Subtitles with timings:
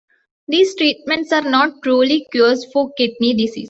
[0.47, 3.59] These treatments are not truly cures for kidney disease.